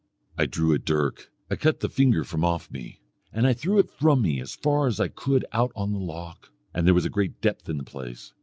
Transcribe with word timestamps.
I 0.35 0.47
drew 0.47 0.73
a 0.73 0.79
dirk. 0.79 1.29
I 1.51 1.55
cut 1.55 1.81
the 1.81 1.87
finger 1.87 2.23
from 2.23 2.43
off 2.43 2.71
me, 2.71 3.01
and 3.31 3.45
I 3.45 3.53
threw 3.53 3.77
it 3.77 3.87
from 3.91 4.23
me 4.23 4.41
as 4.41 4.55
far 4.55 4.87
as 4.87 4.99
I 4.99 5.09
could 5.09 5.45
out 5.53 5.71
on 5.75 5.91
the 5.93 5.99
loch, 5.99 6.49
and 6.73 6.87
there 6.87 6.95
was 6.95 7.05
a 7.05 7.07
great 7.07 7.39
depth 7.39 7.69
in 7.69 7.77
the 7.77 7.83
place. 7.83 8.33